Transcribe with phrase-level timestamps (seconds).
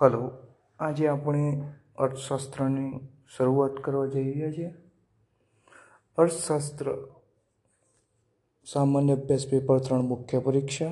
[0.00, 0.30] Hello,
[0.78, 1.62] આજે આપણે
[1.98, 3.00] અર્થશાસ્ત્રની
[3.36, 4.74] શરૂઆત કરવા જઈ રહ્યા છીએ.
[6.18, 6.86] અર્થશાસ્ત્ર
[8.72, 10.86] સામાન્ય અભ્યાસ પેપર ત્રણ મુખ્ય પરીક્ષા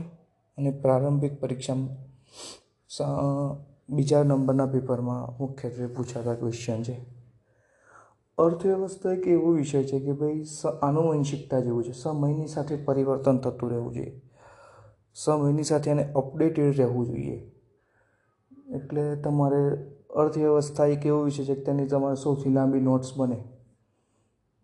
[0.58, 1.74] અને પ્રારંભિક પરીક્ષા
[3.88, 6.96] બીજા નંબરના પેપરમાં મુખ્યત્વે પૂછાતા ક્વેશ્ચન છે.
[8.38, 10.44] અર્થવ્યવસ્થા એક એવો વિષય છે કે ભાઈ
[10.82, 11.92] આનુવંશિકતા જેવું છે.
[11.92, 14.20] સમયની સાથે પરિવર્તન થતું રહેવું જોઈએ.
[15.14, 17.53] સમયની સાથે એને અપડેટેડ રહેવું જોઈએ.
[18.74, 23.44] એટલે તમારે અર્થવ્યવસ્થા એક એવો વિષય છે કે તેની તમારે સૌથી લાંબી નોટ્સ બને.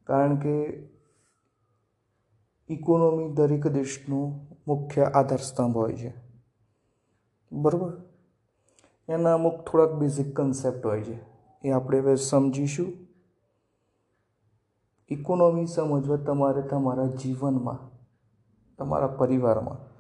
[0.05, 0.65] કારણ કે
[2.69, 6.15] ઇકોનોમી દરેક દેશનું મુખ્ય આધાર સ્તંભ હોય છે.
[7.53, 7.93] બરાબર?
[9.09, 11.19] એના અમુક થોડાક બેઝિક કન્સેપ્ટ હોય છે.
[11.65, 12.93] એ આપણે હવે સમજીશું.
[15.09, 17.91] ઇકોનોમી સમજવા તમારે તમારા જીવનમાં,
[18.77, 19.91] તમારા પરિવારમાં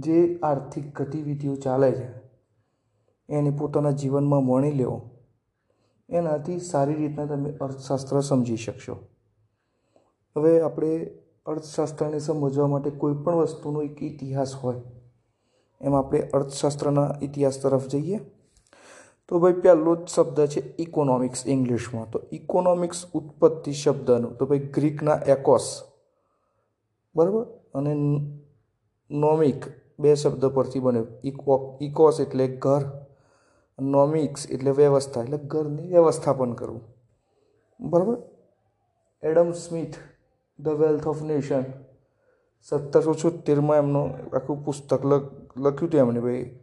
[0.00, 2.31] જે આર્થિક ગતિવિધિઓ ચાલે છે
[3.28, 5.00] એને પોતાના જીવનમાં વણી લેવો.
[6.08, 8.96] એનાથી સારી રીતના તમે અર્થશાસ્ત્ર સમજી શકશો.
[10.36, 11.06] હવે આપણે
[11.46, 14.80] અર્થશાસ્ત્રને સમજવા માટે કોઈ પણ વસ્તુનો એક ઇતિહાસ હોય,
[15.80, 18.18] એમ આપણે અર્થશાસ્ત્રના ઇતિહાસ તરફ જઈએ.
[19.28, 24.36] તો ભાઈ, પહેલો જ શબ્દ છે ઇકોનોમિક્સ ઇંગ્લિશમાં તો ઇકોનોમિક્સ ઉત્પત્તિ શબ્દનું.
[24.36, 25.82] તો ભાઈ, ગ્રીકના એકોસ
[27.14, 27.44] બરાબર?
[27.74, 27.94] અને
[29.10, 29.64] નોમિક
[30.00, 31.06] બે શબ્દ પરથી બન્યો.
[31.24, 32.82] ઇકો ઇકોસ એટલે ઘર.
[33.78, 36.82] નોમિક્સ એટલે વ્યવસ્થા, એટલે ઘરની વ્યવસ્થાપન કરવું.
[37.80, 38.16] બરાબર?
[39.22, 39.96] Adam Smith,
[40.58, 41.64] the wealth of nation.
[42.62, 46.58] સત્તરસો છોતેરમાં એમનું આખું પુસ્તક લખ્યું હતું એમણે ભાઈ,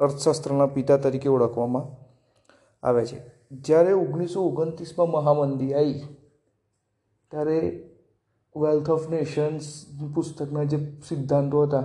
[0.00, 1.86] અર્થશાસ્ત્રના પિતા તરીકે ઓળખવામાં
[2.86, 3.18] આવે છે.
[3.52, 6.00] જ્યારે ઓગણીસો ઓગણત્રીસમાં મહામંદી આવી
[7.30, 7.58] ત્યારે
[8.56, 11.84] વેલ્થ ઓફ નેશન્સ પુસ્તકના જે સિદ્ધાંતો હતા,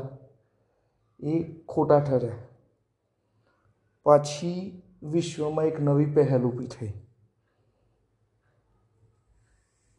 [1.19, 2.48] એ ખોટા ઠર્યા
[4.03, 6.93] પાછી વિશ્વમાં એક નવી પહેલ ઊભી થઈ.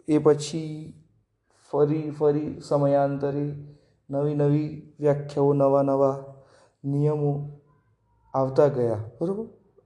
[0.09, 0.95] એ પછી
[1.71, 3.55] ફરી ફરી સમયાંતરે
[4.11, 6.35] નવી નવી વ્યાખ્યાઓ, નવા નવા
[6.85, 7.61] નિયમો
[8.35, 9.11] આવતા ગયા.
[9.21, 9.45] બરાબર?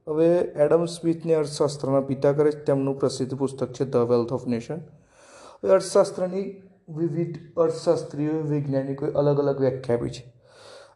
[0.08, 4.76] હવે એડમ સ્મિથને અર્થશાસ્ત્રના પિતા કરે તેમનું પ્રસિદ્ધ પુસ્તક છે ધ વેલ્થ ઓફ નેશન.
[4.76, 10.33] હવે અર્થશાસ્ત્રની વિવિધ અર્થશાસ્ત્રીઓ વૈજ્ઞાનિકોએ અલગ અલગ વ્યાખ્યા આપી છે.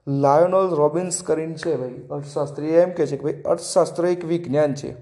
[0.08, 4.94] લાયોનલ રોબિન્સ કરીને છે ભાઈ અર્થશાસ્ત્રી એમ કહે છે કે ભાઈ, અર્થશાસ્ત્ર એક વિજ્ઞાન છે,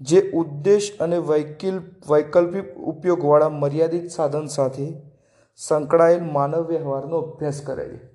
[0.00, 1.78] જે ઉદ્દેશ અને વૈકિલ,
[2.10, 5.02] વૈકલ્પિક ઉપયોગવાળા મર્યાદિત સાધન સાથે
[5.56, 8.12] સંકળાયેલ માનવ વ્યવહારનો અભ્યાસ કરે છે.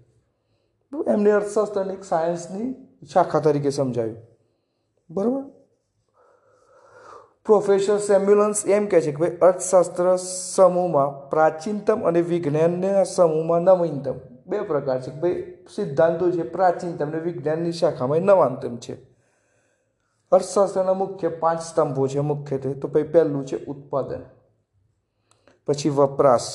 [1.08, 2.76] એમને અર્થશાસ્ત્રને એક સાયન્સની
[3.14, 4.18] શાખા તરીકે સમજાવ્યું
[5.10, 5.44] બરાબર?
[7.46, 10.16] પ્રોફેસર સેમ્યુલન્સ એમ કહે છે કે ભાઈ, અર્થશાસ્ત્ર
[10.56, 14.37] સમૂહમાં પ્રાચીનતમ અને વિજ્ઞાનના સમૂહમાં નવીનતમ.
[14.48, 15.44] બે પ્રકાર છે ભાઈ
[15.76, 18.96] સિદ્ધાંતો છે પ્રાચીનતમ અને વિજ્ઞાનની શાખામાં નવાંતમ છે.
[20.32, 22.74] અર્થશાસ્ત્રના મુખ્ય પાંચ સ્તંભો છે મુખ્યત્વે.
[22.74, 24.24] તો ભાઈ પહેલું છે ઉત્પાદન,
[25.68, 26.50] પછી વપરાશ,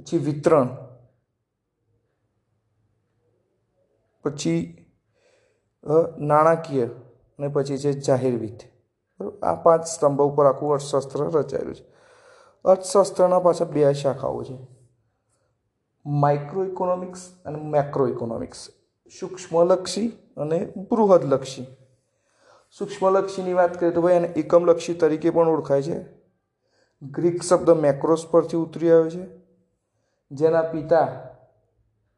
[0.00, 0.68] પછી વિતરણ,
[4.24, 4.60] પછી
[6.18, 6.86] નાણાકીય
[7.38, 8.60] અને પછી છે જાહેર વિત્ત
[9.42, 11.84] આ પાંચ સ્તંભો ઉપર આખું અર્થશાસ્ત્ર રચાયેલું છે.
[12.64, 14.56] અર્થશાસ્ત્રના પાછળ બે શાખાઓ છે.
[16.06, 18.68] માઇક્રો ઇકોનોમિક્સ અને મેક્રો ઇકોનોમિક્સ
[19.20, 21.66] સૂક્ષ્મલક્ષી અને બૃહદલક્ષી.
[22.78, 26.04] સૂક્ષ્મલક્ષીની વાત કરીએ તો ભાઈ એને એકમલક્ષી તરીકે પણ ઓળખાય છે.
[27.02, 29.26] ગ્રીક શબ્દ મેક્રોસ પરથી ઉતરી આવ્યો છે.
[30.32, 31.08] જેના પિતા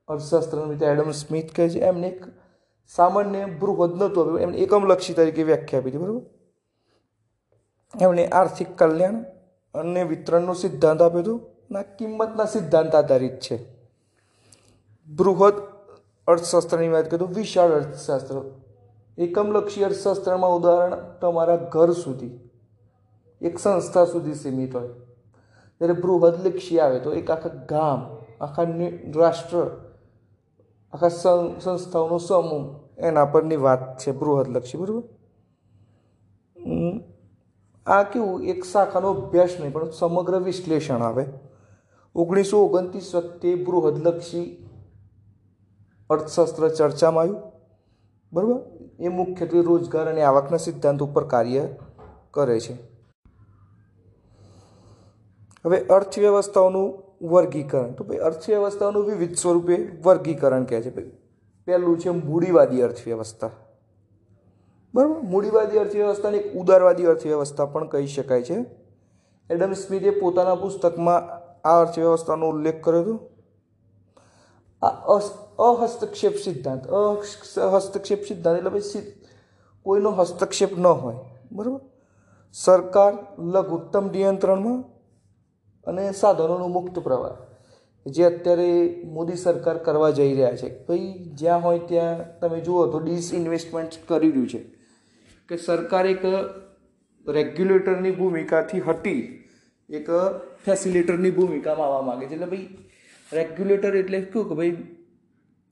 [0.08, 1.80] અર્થશાસ્ત્રના પિતા એડમ સ્મિથ કહે છે.
[1.80, 2.24] એમને એક
[2.88, 4.40] સામાન્ય બૃહદ નહોતું આપ્યું.
[4.40, 6.20] એમને એકમલક્ષી તરીકે વ્યાખ્યા આપી હતી, બરાબર?
[8.00, 9.24] એમણે આર્થિક કલ્યાણ
[9.74, 11.40] અને વિતરણનો સિદ્ધાંત આપ્યો હતો.
[11.70, 13.73] ના કિંમતના સિદ્ધાંત આધારિત છે.
[15.08, 15.54] બૃહદ
[16.26, 18.36] અર્થશાસ્ત્રની વાત કરીએ તો વિશાળ અર્થશાસ્ત્ર.
[19.18, 22.50] એકમલક્ષી અર્થશાસ્ત્રમાં ઉદાહરણ તમારા ઘર સુધી.
[23.40, 24.88] એક સંસ્થા સુધી સીમિત હોય.
[24.88, 28.62] જ્યારે બૃહદલક્ષી આવે તો એક આખા ગામ, આખા
[29.16, 29.92] રાષ્ટ્ર,
[30.92, 32.64] આખા સંસ્થાઓનો સમૂહ
[32.98, 35.02] એના પરની વાત છે બૃહદલક્ષી બરાબર?
[37.86, 38.44] આ કેવું?
[38.44, 41.26] એક શાખાનો અભ્યાસ નહીં, પણ સમગ્ર વિશ્લેષણ આવે.
[42.14, 44.63] ઓગણીસો ઓગણત્રીસ વખતે બૃહદલક્ષી
[46.10, 47.42] અર્થશાસ્ત્ર ચર્ચામાં આવ્યું.
[48.32, 48.60] બરાબર?
[49.00, 51.68] એ મુખ્યત્વે રોજગાર અને આવકના સિદ્ધાંત ઉપર કાર્ય
[52.30, 52.74] કરે છે.
[55.66, 57.92] હવે અર્થવ્યવસ્થાઓનું વર્ગીકરણ.
[57.92, 60.90] તો ભાઈ અર્થવ્યવસ્થાઓનું વિવિધ સ્વરૂપે વર્ગીકરણ કહે છે.
[60.90, 61.10] ભાઈ
[61.66, 63.50] પહેલું છે મૂડીવાદી અર્થવ્યવસ્થા.
[64.94, 65.20] બરાબર?
[65.20, 68.64] મૂડીવાદી અર્થવ્યવસ્થાને એક ઉદારવાદી અર્થવ્યવસ્થા પણ કહી શકાય છે.
[69.50, 71.22] એડમ સ્મિથે પોતાના પુસ્તકમાં
[71.68, 73.30] આ અર્થવ્યવસ્થાનો ઉલ્લેખ કર્યો હતો.
[74.82, 74.90] આ
[75.58, 76.84] અહસ્તક્ષેપ સિદ્ધાંત
[77.72, 79.02] હસ્તક્ષેપ સિદ્ધાંત એટલે ભાઈ
[79.86, 81.20] કોઈનો હસ્તક્ષેપ ન હોય
[81.50, 81.80] બરાબર
[82.54, 83.12] સરકાર
[83.48, 84.84] લઘુત્તમ નિયંત્રણમાં
[85.86, 87.34] અને સાધનોનું મુક્ત પ્રવાહ
[88.06, 88.70] જે અત્યારે
[89.12, 94.30] મોદી સરકાર કરવા જઈ રહ્યા છે ભાઈ જ્યાં હોય ત્યાં તમે જુઓ તો ડિસઇન્વેસ્ટમેન્ટ કરી
[94.30, 94.60] રહ્યું છે
[95.48, 96.24] કે સરકાર એક
[97.26, 99.22] રેગ્યુલેટરની ભૂમિકાથી હટી
[99.90, 100.08] એક
[100.64, 102.68] ફેસિલિટરની ભૂમિકામાં આવવા માગે છે એટલે ભાઈ
[103.32, 104.76] રેગ્યુલેટર એટલે શું કે ભાઈ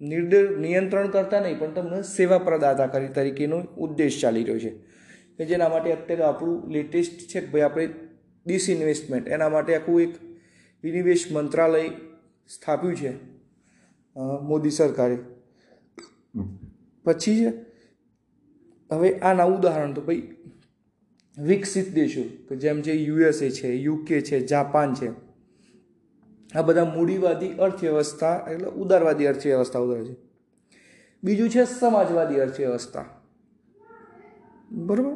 [0.03, 4.73] નિર્દે, નિયંત્રણ કરતા નહીં, પણ તમને સેવા પ્રદાતા કરી, તરીકેનો ઉદ્દેશ ચાલી રહ્યો છે.
[5.37, 7.87] કે જેના માટે અત્યારે આપણું લેટેસ્ટ છે કે ભાઈ આપણે
[8.47, 10.15] ડિસઇન્વેસ્ટમેન્ટ એના માટે આખું એક
[10.85, 11.83] વિનિવેશ મંત્રાલય
[12.51, 13.11] સ્થાપ્યું છે
[14.43, 15.19] મોદી સરકારે.
[17.05, 17.51] પછી છે,
[18.91, 20.23] હવે આના ઉદાહરણ તો ભાઈ
[21.37, 25.09] વિકસિત દેશો, કે જેમ જે યુએસએ છે યુકે છે, જાપાન છે
[26.55, 30.17] આ બધા મૂડીવાદી અર્થવ્યવસ્થા એટલે ઉદારવાદી અર્થવ્યવસ્થા ઉદાર છે.
[31.25, 33.05] બીજું છે સમાજવાદી અર્થવ્યવસ્થા.
[34.73, 35.15] બરાબર?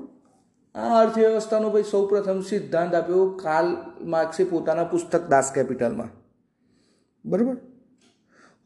[0.75, 6.09] આ અર્થવ્યવસ્થાનો ભાઈ સૌ પ્રથમ સિદ્ધાંત આપ્યો કાલ માર્ક્સે પોતાના પુસ્તક દાસ કેપિટલમાં.
[7.25, 7.57] બરાબર?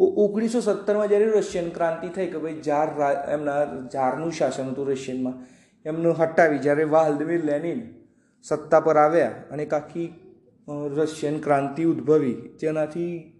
[0.00, 2.88] ઓગણીસો સત્તરમાં જ્યારે રશિયન ક્રાંતિ થઈ કે ભાઈ જાર
[3.30, 5.34] એમના જારનું શાસન હતું રશિયનમાં,
[5.84, 7.80] એમનું હટાવી જ્યારે વાલ્દમીર લેનિન
[8.42, 9.74] સત્તા પર આવ્યા અને એક
[10.68, 12.34] રશિયન ક્રાંતિ ઉદ્ભવી.
[12.60, 13.36] જેનાથી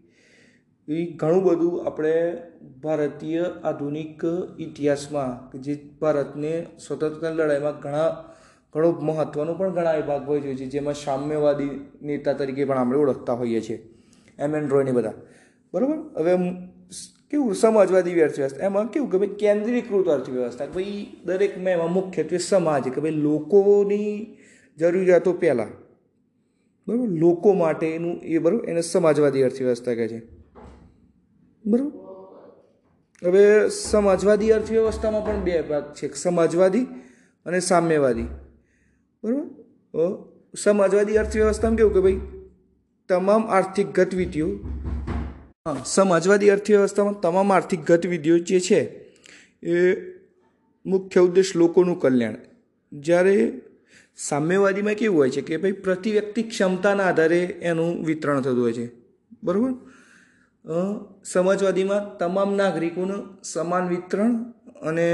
[0.88, 2.36] એ ઘણું બધું આપણે
[2.82, 4.20] ભારતીય આધુનિક
[4.58, 8.24] ઇતિહાસમાં જે ભારતને સ્વતંત્રતા લડાઈમાં ઘણા,
[8.74, 10.54] ઘણો મહત્ત્વનો પણ ઘણા એ ભાગ હોય છે.
[10.54, 13.88] જેમાં સામ્યવાદી નેતા તરીકે પણ આપણે ઓળખતા હોઈએ છીએ.
[14.38, 15.12] એમ એન રોયને બધા.
[15.74, 16.20] બરાબર?
[16.20, 16.36] હવે
[17.30, 18.66] કેવું સમાજવાદી અર્થવ્યવસ્થા?
[18.66, 24.36] એમાં કેવું કે ભાઈ કેન્દ્રીકૃત અર્થવ્યવસ્થા ભાઈ દરેક, મેં એમાં મુખ્યત્વે સમાજ કે ભાઈ લોકોની
[24.78, 25.89] જરૂરિયાતો પહેલાં.
[26.88, 27.08] બરાબર?
[27.08, 28.64] લોકો માટે એનું એ બરાબર?
[28.64, 30.22] એને સમાજવાદી અર્થવ્યવસ્થા કહે છે.
[31.66, 32.10] બરાબર?
[33.24, 36.14] હવે સમાજવાદી અર્થવ્યવસ્થામાં પણ બે ભાગ છે.
[36.14, 36.82] સમાજવાદી
[37.46, 38.22] અને સામ્યવાદી.
[39.24, 40.30] બરાબર?
[40.56, 42.20] સમાજવાદી અર્થવ્યવસ્થામાં કેવું કે ભાઈ,
[43.08, 44.58] તમામ આર્થિક ગતિવિધિઓ,
[45.66, 48.80] હા, સમાજવાદી અર્થવ્યવસ્થામાં તમામ આર્થિક ગતિવિધિઓ જે છે,
[49.62, 49.96] એ
[50.86, 52.36] મુખ્ય ઉદ્દેશ લોકોનું કલ્યાણ.
[52.92, 53.60] જ્યારે
[54.28, 57.40] સામ્યવાદીમાં કેવું હોય છે કે ભાઈ પ્રતિ વ્યક્તિ ક્ષમતાના આધારે
[57.70, 58.86] એનું વિતરણ થતું હોય છે.
[59.42, 59.72] બરાબર?
[61.24, 64.34] સમાજવાદીમાં તમામ નાગરિકોનું સમાન વિતરણ
[64.82, 65.08] અને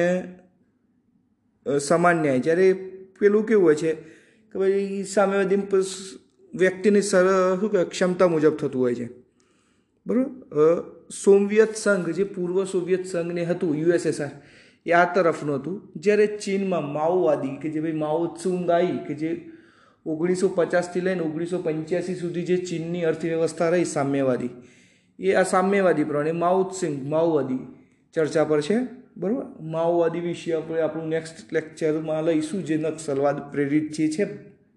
[1.82, 2.40] સમાન ન્યાય.
[2.40, 2.66] જ્યારે
[3.20, 3.92] પેલું કેવું હોય છે
[4.50, 5.56] કે ભાઈ સામ્યવાદી
[6.54, 7.26] વ્યક્તિની સર,
[7.60, 9.06] શું કહેવાય, ક્ષમતા મુજબ થતું હોય છે.
[10.06, 10.92] બરાબર?
[11.24, 14.30] સોવિયત સંઘ, જે પૂર્વ સોવિયત સંઘને હતું યુએસએસઆર
[14.86, 19.50] એ આ તરફનું હતું જ્યારે ચીનમાં માઓવાદી કે જે ભાઈ માઓ ચુંગાઈ, કે જે
[20.06, 24.50] ઓગણીસો પચાસથી લઈને ઓગણીસો પંચ્યાસી સુધી જે ચીનની અર્થવ્યવસ્થા રહી સામ્યવાદી.
[25.18, 27.58] એ આ સામ્યવાદી પ્રમાણે માઓ સિંહ માઓવાદી
[28.14, 28.78] ચર્ચા પર છે.
[29.16, 29.44] બરાબર?
[29.60, 34.24] માઓવાદી વિશે આપણે આપણું નેક્સ્ટ લેક્ચરમાં લઈશું, જે નક્સલવાદ પ્રેરિત જે છે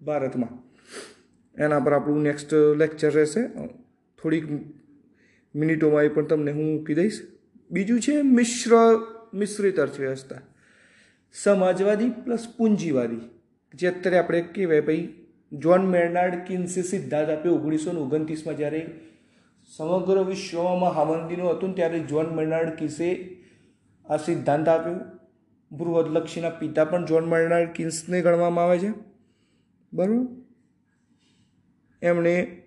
[0.02, 0.70] ભારતમાં.
[1.62, 3.42] એના પર આપણું નેક્સ્ટ લેક્ચર રહેશે.
[4.22, 4.44] થોડીક
[5.54, 7.20] મિનિટોમાં એ પણ તમને હું મૂકી દઈશ.
[7.70, 8.70] બીજું છે મિશ્ર
[9.34, 10.36] મિશ્રિત અર્થવ્યવસ્થા.
[11.32, 13.20] સમાજવાદી પ્લસ પૂંજીવાદી,
[13.74, 15.08] જે અત્યારે આપણે કહેવાય ભાઈ
[15.52, 18.90] જોન મેર્નાર્ડ કિન્સે સિદ્ધાંત આપ્યો ઓગણીસો ને ઓગણત્રીસમાં જ્યારે
[19.76, 23.36] સમગ્ર વિશ્વમાં મહામંદીનું હતું ત્યારે જોન મેર્નાર્ડ કિન્સે
[24.06, 24.94] આ સિદ્ધાંત આપ્યો.
[25.72, 28.90] બૃહદલક્ષીના પિતા પણ જોન મેર્નાર્ડ કિન્સને ગણવામાં આવે છે.
[29.92, 30.26] બરાબર?
[32.02, 32.62] એમણે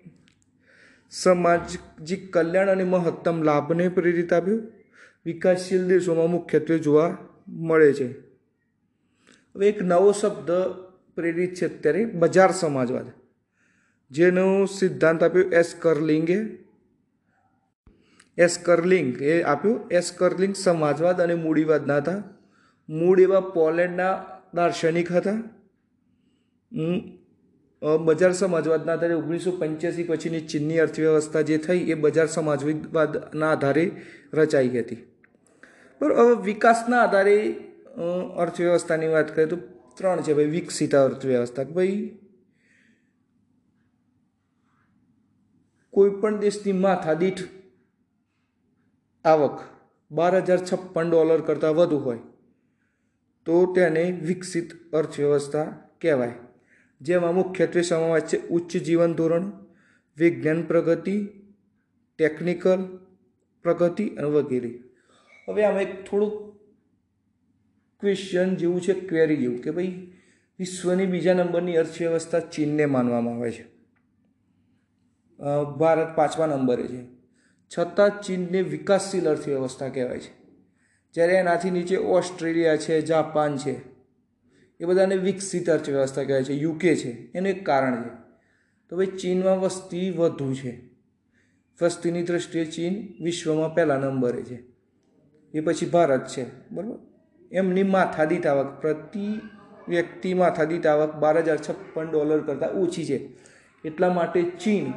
[1.10, 4.73] સામાજિક કલ્યાણ અને મહત્તમ લાભને પ્રેરિત આપ્યું.
[5.26, 7.16] વિકાસશીલ દેશોમાં મુખ્યત્વે જોવા
[7.48, 8.08] મળે છે.
[9.54, 10.50] હવે એક નવો શબ્દ
[11.16, 13.06] પ્રેરિત છે અત્યારે બજાર સમાજવાદ.
[14.10, 16.38] જેનો સિદ્ધાંત આપ્યો એસ કરલિંગે.
[18.38, 22.22] એસ કરલિંગ એ આપ્યો, એસ કરલિંગ સમાજવાદ અને મૂડીવાદના હતા.
[22.88, 24.12] મૂળ એવા પોલેન્ડના
[24.54, 25.36] દાર્શનિક હતા.
[28.04, 33.90] બજાર સમાજવાદના આધારે ઓગણીસો પંચ્યાસી પછીની ચીનની અર્થવ્યવસ્થા જે થઈ એ બજાર સમાજવાદના આધારે
[34.32, 35.13] રચાઈ હતી.
[36.00, 37.36] બરાબર, હવે વિકાસના આધારે
[38.42, 39.58] અર્થવ્યવસ્થાની વાત કરીએ તો
[39.96, 41.66] ત્રણ છે ભાઈ, વિકસિત અર્થવ્યવસ્થા.
[41.76, 41.98] ભાઈ
[45.94, 47.42] કોઈ પણ દેશની માથાદીઠ
[49.24, 49.56] આવક
[50.10, 52.22] બાર હજાર છપ્પન ડોલર કરતાં વધુ હોય,
[53.46, 55.68] તો તેને વિકસિત અર્થવ્યવસ્થા
[56.00, 56.36] કહેવાય.
[57.00, 59.46] જેમાં મુખ્યત્વે સમાવેશ છે ઉચ્ચ જીવન ધોરણ,
[60.18, 61.16] વિજ્ઞાન પ્રગતિ,
[62.18, 62.82] ટેકનિકલ
[63.64, 64.72] પ્રગતિ અને વગેરે.
[65.48, 66.54] હવે આમાં એક થોડુંક
[68.00, 70.12] ક્વેશ્ચન જેવું છે ક્વેરી જેવું કે ભાઈ,
[70.58, 73.64] વિશ્વની બીજા નંબરની અર્થવ્યવસ્થા ચીનને માનવામાં આવે છે.
[75.78, 77.06] ભારત પાંચમા નંબરે છે.
[77.78, 80.32] છતાં ચીનને વિકાસશીલ અર્થવ્યવસ્થા કહેવાય છે.
[81.14, 83.80] જ્યારે એનાથી નીચે ઓસ્ટ્રેલિયા છે, જાપાન છે,
[84.80, 86.52] એ બધાને વિકસિત અર્થવ્યવસ્થા કહેવાય છે.
[86.52, 88.12] યુકે છે, એનું એક કારણ છે.
[88.88, 90.80] તો ભાઈ, ચીનમાં વસ્તી વધુ છે.
[91.82, 94.73] વસ્તીની દ્રષ્ટિએ ચીન વિશ્વમાં પહેલા નંબરે છે.
[95.54, 96.98] એ પછી ભારત છે, બરાબર?
[97.52, 99.40] એમની માથાદીઠ આવક, પ્રતિ
[99.88, 103.28] વ્યક્તિ માથાદીઠ આવક બાર હજાર છપ્પન ડોલર કરતાં ઓછી છે.
[103.84, 104.92] એટલા માટે ચીન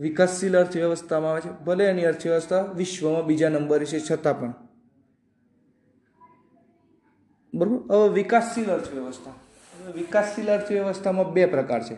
[0.00, 1.64] વિકાસશીલ અર્થવ્યવસ્થામાં આવે છે.
[1.64, 4.54] ભલે એની અર્થવ્યવસ્થા વિશ્વમાં બીજા નંબરે છે, છતાં પણ.
[7.54, 7.94] બરાબર?
[7.94, 9.30] હવે વિકાસશીલ અર્થવ્યવસ્થા.
[9.92, 11.96] વિકાસશીલ અર્થવ્યવસ્થામાં બે પ્રકાર છે.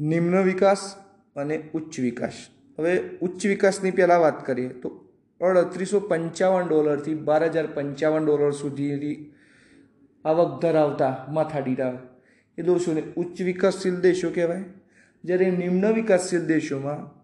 [0.00, 0.94] નિમ્ન વિકાસ
[1.36, 2.32] અને ઉચ્ચ વિકાસ.
[2.78, 5.09] હવે ઉચ્ચ વિકાસની પહેલાં વાત કરીએ તો
[5.40, 9.34] અડત્રીસો પંચાવન ડોલરથી બાર હજાર પંચાવન ડોલર સુધીની
[10.24, 11.26] આવક ધરાવતા
[11.80, 11.98] આવે.
[12.58, 14.64] એ દેશોને ઉચ્ચ વિકાસશીલ દેશો કહેવાય.
[15.24, 17.20] જ્યારે નિમ્ન વિકાસશીલ દેશોમાં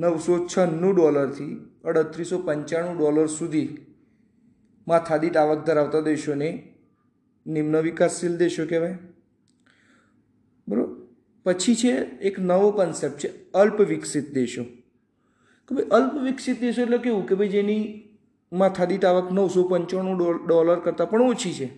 [0.00, 3.78] નવસો છન્નું ડોલરથી અડત્રીસો પંચાણું ડોલર સુધી
[4.88, 6.74] માથાદીઠ આવક ધરાવતા દેશોને
[7.46, 8.98] નિમ્ન વિકાસશીલ દેશો કહેવાય.
[10.68, 11.06] બરાબર?
[11.44, 14.83] પછી છે એક નવો કન્સેપ્ટ છે અલ્પ વિકસિત દેશો.
[15.68, 18.08] કે ભાઈ અલ્પ વિકસિત દેશો એટલે કેવું કે ભાઈ જેની
[18.52, 21.68] માથાદીઠ આવક નવસો પંચાણું ડોલર કરતાં પણ ઓછી છે.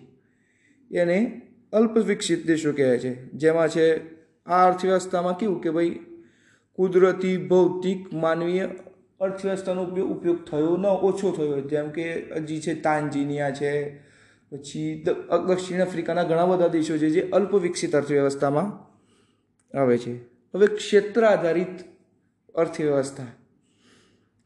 [0.91, 1.41] એને
[1.73, 3.13] અલ્પ વિકસિત દેશો કહેવાય છે.
[3.31, 3.97] જેમાં છે
[4.45, 5.99] આ અર્થવ્યવસ્થામાં કેવું કે ભાઈ
[6.73, 8.69] કુદરતી, ભૌતિક, માનવીય
[9.19, 13.97] અર્થવ્યવસ્થાનો ઉપયોગ થયો ન, ઓછો થયો જેમ કે હજી છે તાંજીનિયા છે,
[14.51, 15.05] પછી
[15.47, 18.87] દક્ષિણ આફ્રિકાના ઘણા બધા દેશો છે જે અલ્પ વિકસિત અર્થવ્યવસ્થામાં
[19.77, 20.13] આવે છે.
[20.55, 21.79] હવે ક્ષેત્ર આધારિત
[22.55, 23.23] અર્થવ્યવસ્થા.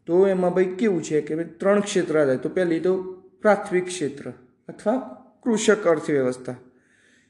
[0.05, 3.03] તો એમાં ભાઈ કેવું છે કે ભાઈ ત્રણ ક્ષેત્ર આધારિત તો પહેલી તો
[3.41, 4.29] પ્રાથમિક ક્ષેત્ર
[4.69, 6.53] અથવા કૃષક અર્થવ્યવસ્થા.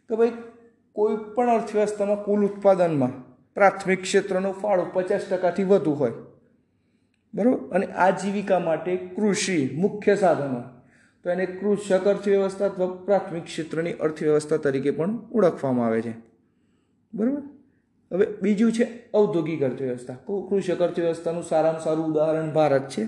[0.10, 0.32] કે ભાઈ
[0.92, 6.12] કોઈ પણ અર્થવ્યવસ્થામાં કુલ ઉત્પાદનમાં પ્રાથમિક ક્ષેત્રનો ફાળો પચાસ ટકાથી વધુ હોય.
[7.34, 7.58] બરાબર?
[7.58, 10.64] અને આજીવિકા માટે કૃષિ મુખ્ય સાધનો.
[11.24, 16.14] તો એને કૃષક અર્થવ્યવસ્થા અથવા પ્રાથમિક ક્ષેત્રની અર્થવ્યવસ્થા તરીકે પણ ઓળખવામાં આવે છે.
[17.14, 17.42] બરાબર?
[18.12, 20.14] હવે બીજું છે ઔદ્યોગિક અર્થવ્યવસ્થા.
[20.50, 23.08] કૃષક અર્થવ્યવસ્થાનું સારામાં સારું ઉદાહરણ ભારત છે.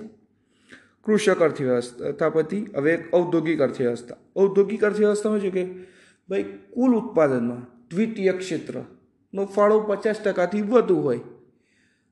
[1.03, 4.15] કૃષક અર્થવ્યવસ્થા પછી હવે ઔદ્યોગિક અર્થવ્યવસ્થા.
[4.35, 5.65] ઔદ્યોગિક અર્થવ્યવસ્થામાં છે કે?
[6.29, 11.19] ભાઈ, કુલ ઉત્પાદનમાં દ્વિતીય ક્ષેત્રનો ફાળો પચાસ ટકાથી વધુ હોય.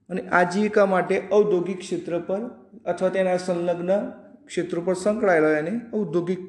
[0.09, 2.39] અને આજીવિકા માટે ઔદ્યોગિક ક્ષેત્ર પર
[2.85, 4.09] અથવા તેના સંલગ્ન
[4.45, 6.39] ક્ષેત્રો પર સંકળાયેલા એને ઔદ્યોગિક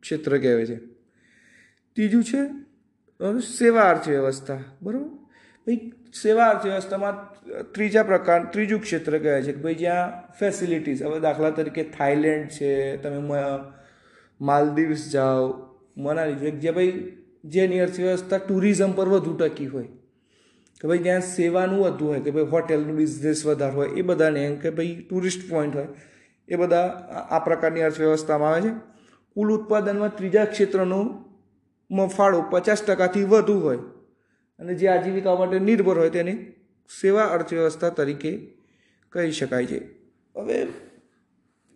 [0.00, 0.76] ક્ષેત્ર કહેવાય છે.
[1.94, 2.38] ત્રીજું છે
[3.40, 4.58] સેવા અર્થવ્યવસ્થા.
[4.82, 5.19] બરાબર?
[5.66, 7.14] ભાઈ, સેવા અર્થવ્યવસ્થામાં
[7.72, 12.96] ત્રીજા પ્રકાર, ત્રીજું ક્ષેત્ર કહેવાય છે કે ભાઈ, જ્યાં ફેસિલિટીઝ હવે દાખલા તરીકે થાઈલેન્ડ છે,
[12.96, 13.20] તમે
[14.40, 15.46] માલદીવ્સ જાઓ,
[15.96, 16.92] મનાલી જ્યાં ભાઈ
[17.44, 19.88] જેની અર્થવ્યવસ્થા ટુરિઝમ પર વધુ ટકી હોય.
[20.80, 24.56] કે ભાઈ ત્યાં સેવાનું વધુ હોય, કે ભાઈ, હોટેલનું બિઝનેસ વધારે હોય, એ બધાને એમ
[24.56, 25.88] કે ભાઈ ટુરિસ્ટ પોઈન્ટ હોય,
[26.48, 26.86] એ બધા
[27.30, 28.74] આ પ્રકારની અર્થવ્યવસ્થામાં આવે છે.
[29.36, 31.00] કુલ ઉત્પાદનમાં ત્રીજા ક્ષેત્રનો
[32.16, 33.78] ફાળો પચાસ ટકાથી વધુ હોય.
[34.60, 36.32] અને જે આજીવિકા માટે નિર્ભર હોય તેને
[36.90, 38.32] સેવા અર્થવ્યવસ્થા તરીકે
[39.12, 39.78] કહી શકાય છે.
[40.34, 40.66] હવે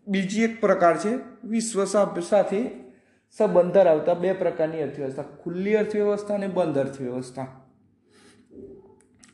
[0.06, 1.12] બીજી એક પ્રકાર છે
[1.44, 1.84] વિશ્વ
[2.22, 2.60] સાથે
[3.38, 7.46] સંબંધ ધરાવતા બે પ્રકારની અર્થવ્યવસ્થા, ખુલ્લી અર્થવ્યવસ્થા અને બંધ અર્થવ્યવસ્થા.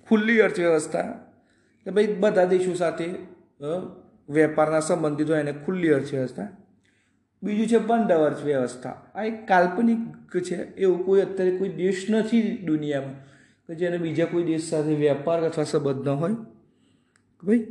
[0.08, 1.02] ખુલ્લી અર્થવ્યવસ્થા
[1.86, 3.06] કે ભાઈ બધા દેશો સાથે
[4.28, 6.48] વેપારના સંબંધિત હોય એને ખુલ્લી અર્થવ્યવસ્થા.
[7.42, 8.94] બીજું છે બંધ અર્થવ્યવસ્થા.
[9.14, 13.29] આ એક કાલ્પનિક છે, એવું કોઈ અત્યારે કોઈ દેશ નથી દુનિયામાં.
[13.70, 16.32] કે જેને બીજા કોઈ દેશ સાથે વેપાર અથવા સંબંધ ન હોય
[17.42, 17.66] ભાઈ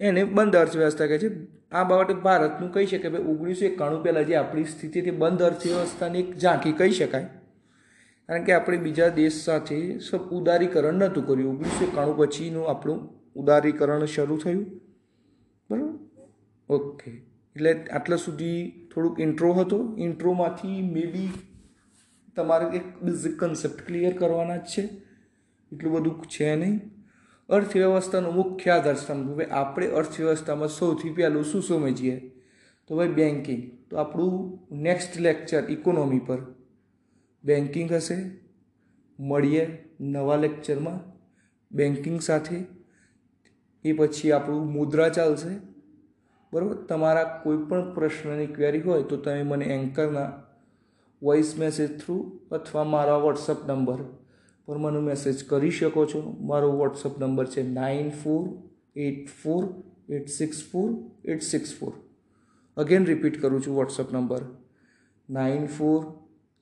[0.00, 1.28] એને બંધ અર્થવ્યવસ્થા કહે છે.
[1.72, 6.20] આ બાબતે ભારતનું કહી શકાય ભાઈ ઓગણીસો એકાણું પહેલાં જે આપણી સ્થિતિ હતી બંધ અર્થવ્યવસ્થાની
[6.20, 7.28] એક ઝાંખી કહી શકાય.
[8.28, 11.54] કારણ કે આપણે બીજા દેશ સાથે સબ ઉદારીકરણ નહોતું કર્યું.
[11.54, 13.00] ઓગણીસો એકાણું પછીનું આપણું
[13.34, 14.66] ઉદારીકરણ શરૂ થયું.
[15.70, 16.74] બરાબર?
[16.74, 17.10] ઓકે.
[17.56, 19.96] એટલે આટલા સુધી થોડુંક ઇન્ટ્રો હતો.
[19.98, 21.28] ઇન્ટ્રોમાંથી મે બી
[22.36, 24.82] તમારે એક બેઝિક કન્સેપ્ટ ક્લિયર કરવાના જ છે.
[25.72, 26.80] એટલું બધું છે નહીં.
[27.48, 29.36] અર્થવ્યવસ્થાનો મુખ્ય આધારસ્તંભ.
[29.36, 32.30] ભાઈ આપણે અર્થવ્યવસ્થામાં સૌથી પહેલું શું સમજીએ?
[32.86, 36.38] તો ભાઈ બેન્કિંગ તો આપણું નેક્સ્ટ લેક્ચર ઇકોનોમી પર.
[37.44, 38.30] બેન્કિંગ હશે.
[39.20, 41.00] મળીએ નવા લેક્ચરમાં
[41.72, 42.64] બેન્કિંગ સાથે.
[43.84, 45.56] એ પછી આપણું મુદ્રા ચાલશે.
[46.52, 46.74] બરાબર?
[46.74, 50.43] તમારા કોઈ પણ પ્રશ્નની ક્વેરી હોય તો તમે મને એન્કરના
[51.24, 52.16] વોઇસ મેસેજ થ્રુ
[52.50, 54.00] અથવા મારા વોટ્સઅપ નંબર
[54.68, 56.20] પર મને મેસેજ કરી શકો છો.
[56.40, 58.42] મારો વોટ્સઅપ નંબર છે nine four
[58.96, 59.62] eight four
[60.08, 60.88] eight six four
[61.24, 61.92] eight six four.
[62.76, 64.42] Again repeat કરું છું WhatsApp number.
[65.30, 66.00] Nine four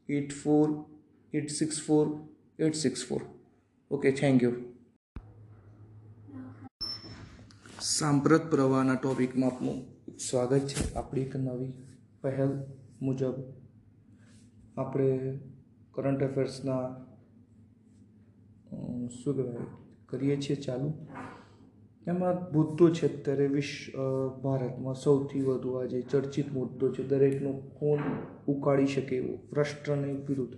[0.09, 0.66] eight four
[1.33, 2.04] eight six four
[2.59, 3.23] eight six four.
[3.90, 4.52] Okay thank you
[7.81, 9.78] સાંપ્રત પ્રવાહના ટોપિકમાં આપનું
[10.19, 10.95] સ્વાગત છે.
[10.95, 11.73] આપણી એક નવી
[12.23, 12.52] પહેલ
[13.02, 13.35] મુજબ
[14.76, 15.38] આપણે
[15.95, 16.85] કરંટ અફેર્સના
[19.11, 19.67] શું કહેવાય,
[20.09, 20.88] કરીએ છીએ ચાલુ.
[22.07, 23.99] એમાં મુદ્દો છે અત્યારે વિશ્વ
[24.43, 28.02] ભારતમાં સૌથી વધુ આજે ચર્ચિત મુદ્દો છે દરેકનો કોણ
[28.49, 30.57] ઉકાળી શકે એવો, રાષ્ટ્રની વિરુદ્ધ.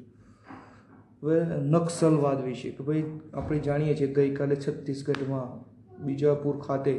[1.23, 3.05] હવે નક્સલવાદ વિશે કે ભાઈ
[3.35, 5.51] આપણે જાણીએ છીએ ગઈકાલે છત્તીસગઢમાં
[6.07, 6.95] બીજાપુર ખાતે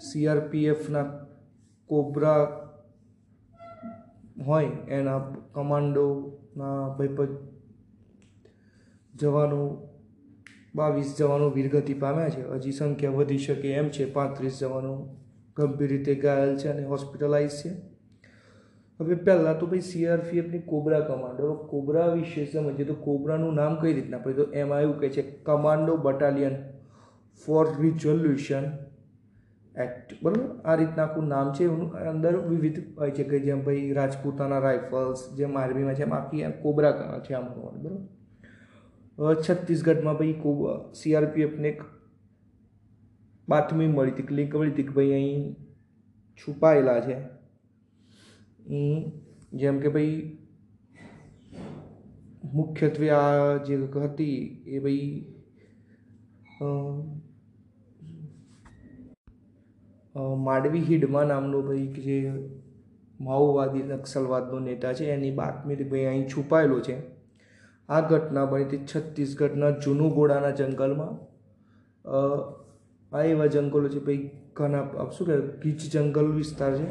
[0.00, 1.06] સીઆરપીએફના
[1.90, 2.40] કોબ્રા
[4.42, 5.18] હોય એના
[5.52, 7.54] કમાન્ડોના ભાઈ પ-
[9.14, 9.88] જવાનો,
[10.74, 12.48] બાવીસ જવાનો વીરગતિ પામ્યા છે.
[12.48, 14.12] હજી સંખ્યા વધી શકે એમ છે.
[14.12, 15.16] પાંત્રીસ જવાનો
[15.56, 17.68] ગંભીર રીતે ઘાયલ છે અને હોસ્પિટલાઇઝ છે.
[19.00, 21.54] હવે પહેલાં તો ભાઈ સીઆરપીએફની કોબરા કમાન્ડો.
[21.54, 24.18] કોબરા વિશે સમજીએ તો કોબરાનું નામ કઈ રીતના?
[24.18, 26.56] પડે તો એમાં એવું કહે છે, commando battalion
[27.46, 28.83] for resolution
[29.74, 30.42] act, બરાબર?
[30.64, 35.20] આ રીતના આખું નામ છે, એનું અંદર વિવિધ હોય છે કે જેમ ભાઈ રાજપૂતાના રાઇફલ્સ,
[35.38, 36.92] જેમ આર્મીમાં છે એમ આખી કોબરા
[37.26, 37.92] છે આમ બરાબર?
[39.42, 40.60] છત્તીસગઢમાં ભાઈ કોબ,
[41.00, 41.82] સીઆરપીએફને એક
[43.48, 45.44] બાતમી મળી હતી લિંક મળી હતી કે ભાઈ અહીં
[46.38, 47.16] છુપાયેલા છે.
[49.60, 50.16] જેમ કે ભાઈ
[52.54, 53.74] મુખ્યત્વે આ જે
[54.06, 55.10] હતી એ ભાઈ
[60.14, 62.18] માડવી હિડમા નામનો ભાઈ જે
[63.20, 66.96] માઓવાદી, નક્સલવાદનો નેતા છે, એની બાતમી ભાઈ અહીં છુપાયેલો છે.
[67.88, 71.14] આ ઘટના બની હતી છત્તીસગઢના જૂનુગોડાના જંગલમાં.
[73.12, 76.86] આ એવા જંગલો છે ભાઈ, ઘણા શું કહેવાય, ગીચ જંગલ વિસ્તાર છે.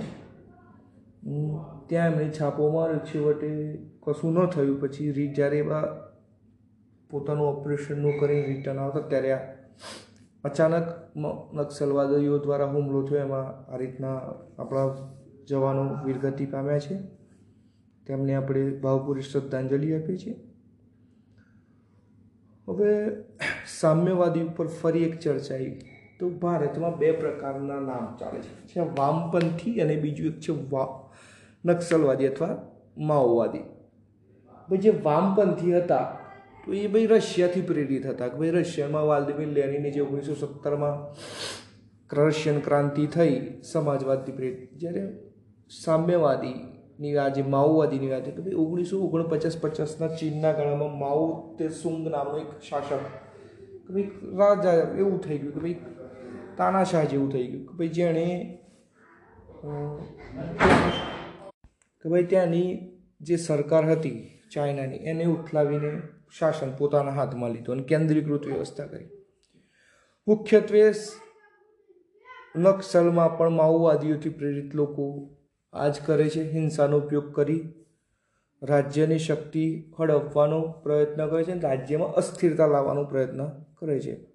[1.88, 3.50] ત્યાં એમણે છાપો માર્યો, છેવટે
[4.03, 4.77] કશું ન થયું.
[4.82, 5.86] પછી રી, જ્યારે એવા
[7.10, 9.42] પોતાનું ઓપરેશનનું કરીને રિટર્ન આવતા, ત્યારે આ
[10.44, 10.88] અચાનક
[11.53, 14.17] નક્સલવાદીઓ દ્વારા હુમલો થયો, એમાં આ રીતના
[14.60, 14.98] આપણા
[15.48, 16.98] જવાનો વીરગતિ પામ્યા છે.
[18.08, 20.34] તેમને આપણે ભાવપૂરી શ્રદ્ધાંજલિ આપીએ છીએ.
[22.69, 23.12] હવે
[23.67, 25.82] સામ્યવાદી ઉપર ફરી એક ચર્ચા આવી.
[26.19, 28.67] તો ભારતમાં બે પ્રકારના નામ ચાલે છે.
[28.67, 31.10] છે વામપંથી અને બીજું એક છે વા,
[31.65, 33.63] નક્સલવાદી અથવા માઓવાદી.
[34.78, 36.23] જે વામપંથી હતા
[36.63, 40.97] તો એ ભાઈ રશિયાથી પ્રેરિત હતા કે ભાઈ રશિયામાં વાલ્દિમીર લેનીને જે ઓગણીસો સત્તરમાં
[42.10, 45.04] રશિયન ક્રાંતિ થઈ, સમાજવાદથી પ્રેરિત, જ્યારે
[45.71, 52.08] સામ્યવાદીની આ જે માઓવાદીની વાત કે ભાઈ ઓગણીસો ઓગણપચાસ પચાસના ચીનના ગાળામાં માઓ તે સુંગ
[52.08, 52.91] નામનો એક શાસક,
[53.86, 55.78] કે ભાઈ રાજા એવું થઈ ગયું કે ભાઈ
[56.58, 58.26] તાનાશાહ જેવું થઈ ગયું કે ભાઈ જેણે
[62.06, 62.67] કે ભાઈ ત્યાંની
[63.21, 64.17] જે સરકાર હતી
[64.52, 65.95] ચાઇનાની એને ઉથલાવીને
[66.39, 69.10] શાસન પોતાના હાથમાં લીધું અને કેન્દ્રીકૃત વ્યવસ્થા કરી.
[70.28, 70.93] મુખ્યત્વે
[72.56, 75.30] નક્સલમાં પણ માઓવાદીઓથી પ્રેરિત લોકો
[75.74, 76.52] આ જ કરે છે.
[76.52, 77.74] હિંસાનો ઉપયોગ કરી
[78.63, 84.26] રાજ્યની શક્તિ હડપવાનો પ્રયત્ન કરે છે અને રાજ્યમાં અસ્થિરતા લાવવાનો પ્રયત્ન કરે છે.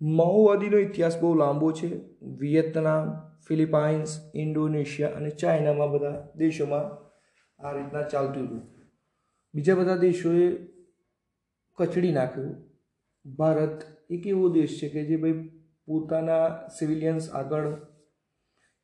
[0.00, 2.00] માઓવાદીનો ઇતિહાસ બહુ લાંબો છે.
[2.22, 7.04] વિયેતનામ, ફિલિપાઇન્સ, ઇન્ડોનેશિયા અને ચાઇનામાં બધા દેશોમાં
[7.62, 8.62] આ રીતના ચાલતું હતું.
[9.54, 10.73] બીજા બધા દેશોએ
[11.76, 12.56] કચડી નાખ્યું.
[13.36, 15.32] ભારત એક એવો દેશ છે કે જે ભાઈ
[15.86, 17.74] પોતાના સિવિલિયન્સ આગળ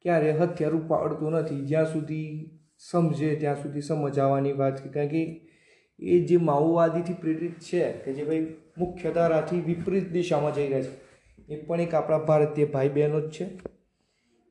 [0.03, 1.67] ક્યારે હથિયાર ઉપાડતો નથી.
[1.67, 4.89] જ્યાં સુધી સમજે, ત્યાં સુધી સમજાવવાની વાત છે.
[4.89, 5.51] કારણ કે
[5.99, 11.11] એ જે માઓવાદીથી પ્રેરિત છે, કે જે ભાઈ મુખ્ય ધારાથી વિપરીત દિશામાં જઈ રહ્યા છે,
[11.55, 13.45] એ પણ એક આપણા ભારતીય ભાઈ બહેનો જ છે.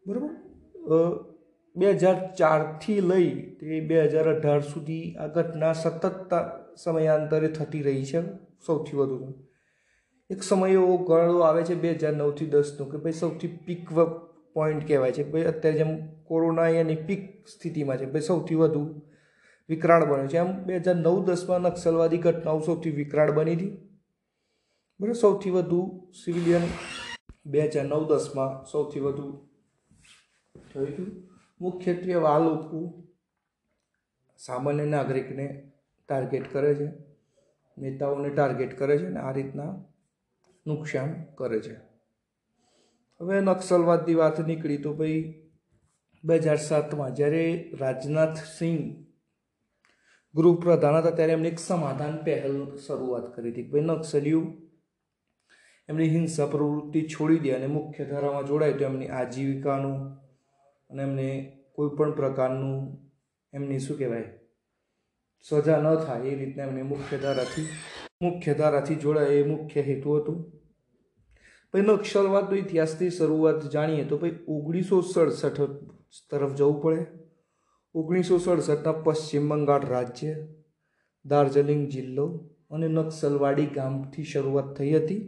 [0.08, 1.29] બરાબર?
[1.76, 3.30] બે હજાર ચારથી લઈ
[3.60, 6.34] તે બે હજાર અઢાર સુધી આ ઘટના સતત
[6.84, 8.22] સમયાંતરે થતી રહી છે.
[8.66, 9.18] સૌથી વધુ
[10.30, 13.84] એક સમય એવો ગણો આવે છે બે હજાર નવથી દસનો કે ભાઈ સૌથી પીક
[14.56, 15.24] પોઈન્ટ કહેવાય છે.
[15.32, 15.92] ભાઈ અત્યારે જેમ
[16.28, 18.84] કોરોના એની પીક સ્થિતિમાં છે, ભાઈ સૌથી વધુ
[19.70, 20.38] વિકરાળ બન્યો છે.
[20.44, 23.72] એમ બે હજાર નવ, દસમાં નક્સલવાદી ઘટનાઓ સૌથી વિકરાળ બની હતી.
[25.00, 25.82] બરાબર, સૌથી વધુ
[26.22, 26.66] સિવિલિયન
[27.52, 29.28] બે હજાર નવ, દસમાં સૌથી વધુ
[30.70, 31.10] થયું હતું.
[31.60, 32.80] મુખ્યત્વે આ લોકો
[34.40, 35.48] સામાન્ય નાગરિકને
[36.10, 36.88] ટાર્ગેટ કરે છે,
[37.78, 39.72] નેતાઓને ટાર્ગેટ કરે છે અને આ રીતના
[40.66, 41.76] નુકસાન કરે છે.
[43.20, 45.22] હવે નક્સલવાદની વાત નીકળી તો ભાઈ
[46.24, 47.44] બે હજાર સાતમાં જ્યારે
[47.80, 48.82] રાજનાથ સિંહ
[50.36, 54.42] ગૃહપ્રધાન હતા ત્યારે એમણે એક સમાધાન પહેલ શરૂઆત કરી હતી ભાઈ નક્સલીઓ
[55.90, 59.98] એમની હિંસા પ્રવૃત્તિ છોડી દે અને મુખ્ય ધારામાં જોડાય તો એમની આજીવિકાનું
[60.90, 61.28] અને એમને
[61.76, 62.78] કોઈ પણ પ્રકારનું
[63.54, 64.30] એમની શું કહેવાય,
[65.46, 67.68] સજા ન થાય એ રીતના એમને મુખ્ય ધારાથી
[68.22, 70.38] મુખ્ય ધારાથી જોડાય એ મુખ્ય હેતુ હતું.
[71.74, 75.60] પછી નક્સલવાદનો ઇતિહાસની શરૂઆત જાણીએ તો ભાઈ ઓગણીસો સડસઠ
[76.32, 77.02] તરફ જવું પડે.
[77.96, 80.34] ઓગણીસો સડસઠના પશ્ચિમ બંગાળ રાજ્ય,
[81.26, 82.26] દાર્જિલિંગ જિલ્લો
[82.72, 85.22] અને નક્સલવાડી ગામથી શરૂઆત થઈ હતી.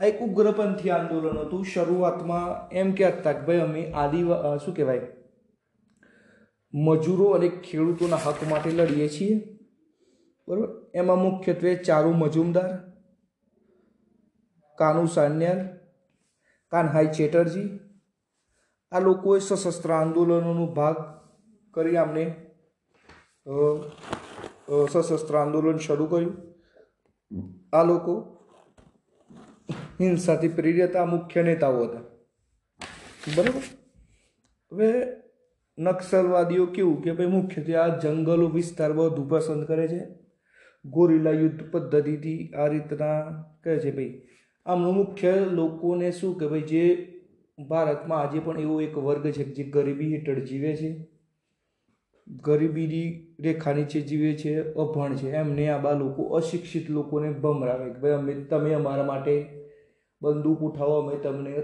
[0.00, 1.64] આ એક ઉગ્રપંથી આંદોલન હતું.
[1.64, 5.06] શરૂઆતમાં એમ કહેતા કે, ભાઈ, અમે આદિવા શું કહેવાય?
[6.74, 9.34] મજૂરો અને ખેડૂતોના હક માટે લડીએ છીએ.
[10.48, 10.68] બરાબર?
[10.94, 12.70] એમાં મુખ્યત્વે ચારુ મજુમદાર,
[14.78, 15.60] કાનુ સાન્યાલ,
[16.72, 17.68] કાનહાઈ ચેટર્જી.
[18.92, 20.96] આ લોકોએ સશસ્ત્ર આંદોલનોનો ભાગ
[21.74, 22.24] કરી આમને
[24.92, 26.36] સશસ્ત્ર આંદોલન શરૂ કર્યું.
[27.72, 28.33] આ લોકો
[30.00, 32.00] હિંસાથી પ્રેરિત મુખ્ય નેતાઓ હતા.
[33.36, 33.60] બરાબર?
[34.72, 34.92] હવે
[35.78, 40.00] નક્સલવાદીઓ કેવું કે ભાઈ મુખ્યત્વે આ જંગલો વિસ્તાર વધુ પસંદ કરે છે.
[40.84, 43.22] ગોરીલા યુદ્ધ પદ્ધતિથી આ રીતના
[43.64, 44.22] કહે છે ભાઈ.
[44.66, 47.12] આમનું મુખ્ય લોકોને શું કે ભાઈ જે
[47.68, 51.08] ભારતમાં આજે પણ એવો એક વર્ગ છે જે ગરીબી હેઠળ જીવે છે.
[52.28, 55.30] ગરીબીની રેખા નીચે જીવે છે, અભણ છે.
[55.30, 59.63] એમને આ બા લોકો અશિક્ષિત લોકોને ભમરાવે કે ભાઈ અમે, તમે અમારા માટે
[60.24, 61.54] બંદૂક ઉઠાવો, અમે તમને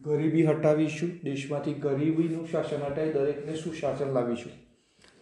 [0.00, 4.52] ગરીબી હટાવીશું, દેશમાંથી ગરીબીનું શાસન હટાવી દરેકને સુશાસન લાવીશું.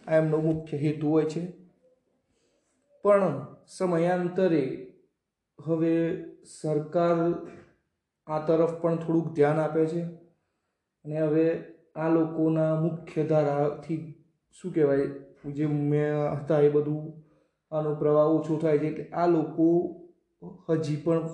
[0.07, 1.41] આ એમનો મુખ્ય હેતુ હોય છે.
[3.05, 3.35] પણ
[3.67, 4.63] સમયાંતરે
[5.59, 5.93] હવે
[6.51, 7.17] સરકાર
[8.27, 10.01] આ તરફ પણ થોડુંક ધ્યાન આપે છે
[11.05, 11.45] અને હવે
[11.95, 14.01] આ લોકોના મુખ્ય ધારાથી
[14.55, 15.07] શું કહેવાય,
[15.55, 17.03] જે મેં હતા એ બધું,
[17.71, 19.67] આનો પ્રવાહ ઓછો થાય છે એટલે આ લોકો
[20.67, 21.25] હજી પણ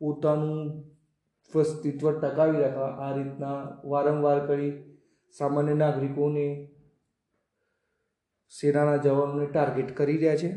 [0.00, 0.84] પોતાનું
[1.54, 4.72] અસ્તિત્વ ટકાવી રાખવા, આ રીતના વારંવાર કરી
[5.38, 6.70] સામાન્ય નાગરિકોને
[8.60, 10.50] સેનાના જવાનોને ટાર્ગેટ કરી રહ્યા છે.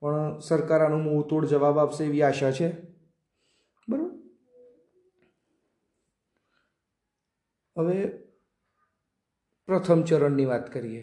[0.00, 2.68] પણ સરકાર આનો મોતોડ જવાબ આપશે એવી આશા છે.
[3.88, 4.10] બરાબર?
[7.76, 8.06] હવે
[9.66, 11.02] પ્રથમ ચરણની વાત કરીએ,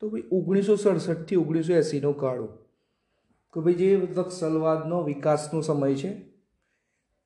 [0.00, 2.46] તો ભાઈ ઓગણીસો સડસઠથી ઓગણીસો એંસીનો ગાળો
[3.52, 6.33] કે ભાઈ જે નક્સલવાદનો વિકાસનો સમય છે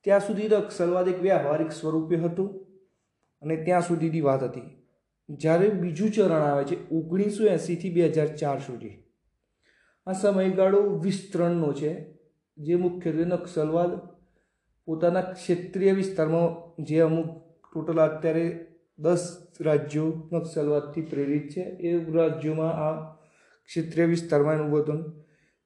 [0.05, 2.51] ત્યાં સુધી નક્સલવાદ એક વ્યવહારિક સ્વરૂપે હતું
[3.43, 4.69] અને ત્યાં સુધીની વાત હતી.
[5.29, 8.97] જ્યારે બીજું ચરણ આવે છે ઓગણીસો એંસીથી બે હજાર ચાર સુધી.
[10.07, 11.91] આ સમયગાળો વિસ્તરણનો છે,
[12.59, 13.93] જે મુખ્યત્વે નક્સલવાદ
[14.89, 16.49] પોતાના ક્ષેત્રીય વિસ્તારમાં
[16.87, 17.29] જે અમુક
[17.65, 18.47] ટોટલ અત્યારે
[18.99, 19.25] દસ
[19.61, 22.95] રાજ્યો નક્સલવાદથી પ્રેરિત છે, એ રાજ્યોમાં આ
[23.69, 25.01] ક્ષેત્રીય વિસ્તારમાં એનું વધન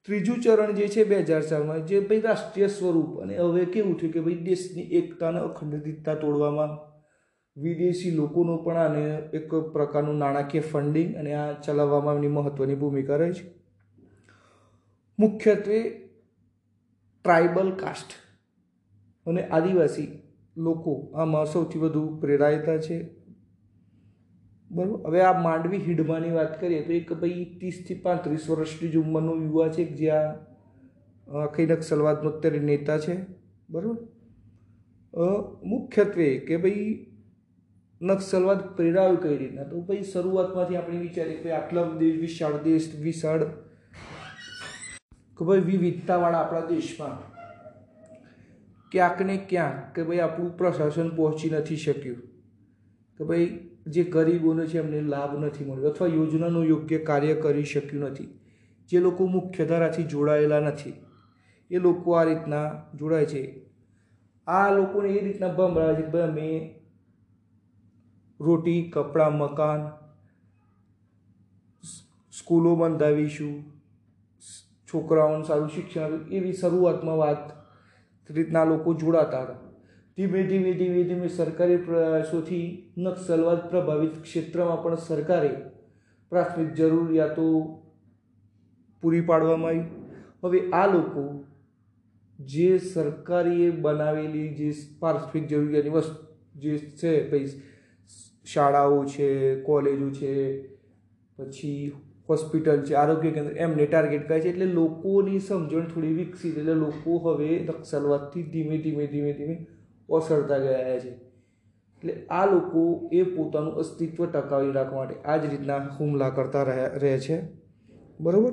[0.08, 3.20] ત્રીજું ચરણ જે છે બે હજાર ચારમાં, જે ભાઈ રાષ્ટ્રીય સ્વરૂપ.
[3.22, 6.72] અને હવે કેવું થયું કે ભાઈ દેશની એકતા અને અખંડિતતા તોડવામાં
[7.56, 13.32] વિદેશી લોકોનો પણ આને એક પ્રકારનું નાણાકીય ફંડિંગ અને આ ચલાવવામાં એમની મહત્ત્વની ભૂમિકા રહી
[13.32, 13.44] છે.
[15.18, 15.78] મુખ્યત્વે
[17.24, 18.10] ટ્રાઇબલ કાસ્ટ
[19.26, 20.08] અને આદિવાસી
[20.56, 23.21] લોકો આમાં સૌથી વધુ પ્રેરાયતા છે.
[24.72, 24.98] બરાબર?
[25.08, 29.68] હવે આ માંડવી હિડમાની વાત કરીએ તો એક ભાઈ ત્રીસથી પાંત્રીસ વર્ષની જ ઉંમરનો યુવા
[29.68, 30.26] છે જે આ
[31.26, 33.14] આખી નક્સલવાદનો અત્યારે નેતા છે,
[33.70, 33.98] બરાબર?
[35.64, 36.92] મુખ્યત્વે કે ભાઈ
[38.00, 39.64] નક્સલવાદ પ્રેરાયો કઈ રીતના?
[39.64, 43.44] તો ભાઈ શરૂઆતમાંથી આપણે વિચારીએ કે આટલા દેશ, વિશાળ દેશ, વિશાળ
[45.38, 47.18] કે ભાઈ વિવિધતાવાળા આપણા દેશમાં
[48.92, 52.20] ક્યાંક ને ક્યાંક કે ભાઈ આપણું પ્રશાસન પહોંચી નથી શક્યું.
[53.18, 53.46] કે ભાઈ
[53.86, 58.38] જે ગરીબોને છે એમને લાભ નથી મળ્યો અથવા યોજનાનું યોગ્ય કાર્ય કરી શક્યું નથી.
[58.88, 60.92] જે લોકો મુખ્યધારાથી જોડાયેલા નથી.
[61.70, 63.66] એ લોકો આ રીતના જોડાય છે.
[64.46, 66.74] આ લોકોને એ રીતના ભમરાવે છે કે અમે
[68.40, 69.90] રોટી, કપડાં, મકાન
[72.32, 73.64] સ્કૂલો બંધાવીશું,
[74.94, 77.50] છોકરાઓને સારું શિક્ષણ એવી શરૂઆતમાં વાત
[78.30, 79.71] રીતના લોકો જોડાતા હતા.
[80.18, 82.64] ધીમે ધીમે ધીમે ધીમે સરકારી પ્રયાસોથી
[82.98, 85.52] નક્સલવાદ પ્રભાવિત ક્ષેત્રમાં પણ સરકારે
[86.32, 87.46] પ્રાથમિક જરૂરિયાતો
[89.02, 89.86] પૂરી પાડવામાં આવી.
[90.42, 91.24] હવે આ લોકો
[92.38, 94.70] જે સરકારીએ બનાવેલી જે
[95.00, 96.14] પ્રાથમિક જરૂરિયાતની વસ્તુ
[96.54, 97.48] જે છે, ભાઈ,
[98.44, 100.32] શાળાઓ છે, કોલેજો છે,
[101.38, 101.92] પછી
[102.28, 107.22] હોસ્પિટલ છે, આરોગ્ય કેન્દ્ર, એમને ટાર્ગેટ કરે છે, એટલે લોકોની સમજણ થોડી વિકસિત, એટલે લોકો
[107.26, 109.56] હવે નક્સલવાદથી ધીમે ધીમે ધીમે ધીમે
[110.12, 111.10] ઓસરતા ગયા છે.
[111.98, 116.86] એટલે આ લોકો એ પોતાનું અસ્તિત્વ ટકાવી રાખવા માટે આ જ રીતના હુમલા કરતા રહ્યા
[116.86, 117.42] રહે છે.
[118.20, 118.52] બરાબર?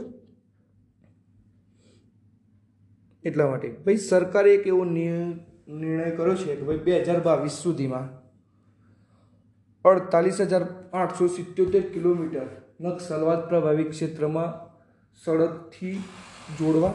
[3.23, 3.69] એટલા માટે.
[3.85, 8.19] ભાઈ, સરકારે એક એવો નિર્ણય કર્યો છે કે ભાઈ બે હજાર બાવીસ સુધીમાં
[9.85, 12.47] અડતાલીસ હજાર આઠસો સિત્યોતેર કિલોમીટર
[12.81, 14.69] નક્સલવાદ પ્રભાવિત ક્ષેત્રમાં
[15.23, 15.93] સડકથી
[16.59, 16.93] જોડવા.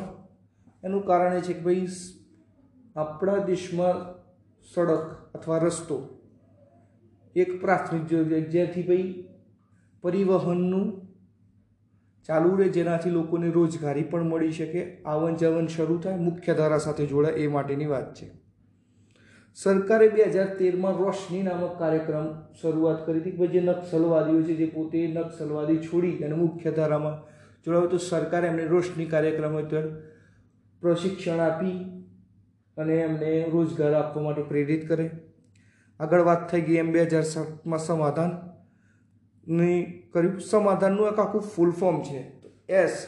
[0.84, 1.86] એનું કારણ એ છે કે ભાઈ,
[2.96, 4.13] આપણા દેશમાં
[4.72, 5.96] સડક અથવા રસ્તો.
[7.36, 9.08] એક પ્રાથમિક જરૂરિયાત ભાઈ
[10.04, 10.86] પરિવહનનું
[12.28, 17.06] ચાલુ રહે, જેનાથી લોકોને રોજગારી પણ મળી શકે આવન જાવન શરૂ થાય, મુખ્ય ધારા સાથે
[17.06, 18.26] જોડાય, એ માટેની વાત છે.
[19.56, 22.28] સરકારે બે હજાર તેરમાં રોશની નામક કાર્યક્રમ
[22.60, 27.18] શરૂઆત કરી હતી કે જે નક્સલવાદીઓ છે, જે પોતે નક્સલવાદી છોડી અને મુખ્ય ધારામાં
[27.66, 29.90] જોડાવે તો સરકારે એમને રોશની કાર્યક્રમ હેઠળ
[30.82, 31.76] પ્રશિક્ષણ આપી
[32.76, 35.10] અને એમને રોજગાર આપવા માટે પ્રેરિત કરે.
[36.00, 40.40] આગળ વાત થઈ ગઈ એમ બે હજાર સાતમાં સમાધાનની કર્યું.
[40.40, 42.32] સમાધાનનું એક આખું ફૂલ ફોર્મ છે.
[42.68, 43.06] એસ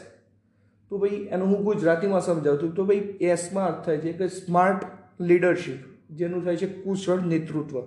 [0.89, 2.73] તો ભાઈ, એનું હું ગુજરાતીમાં સમજાવું છું.
[2.73, 4.85] તો ભાઈ એસમાં અર્થ થાય છે કે સ્માર્ટ
[5.21, 5.77] લીડરશિપ
[6.11, 7.83] જેનું થાય છે કુશળ નેતૃત્વ.